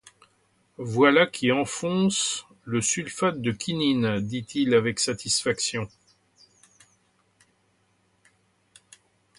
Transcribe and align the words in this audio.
Voilà 0.79 1.27
qui 1.27 1.51
enfonce 1.51 2.47
le 2.65 2.81
sulfate 2.81 3.39
de 3.39 3.51
quinine, 3.51 4.19
dit-il 4.19 4.73
avec 4.73 4.99
satisfaction. 4.99 5.87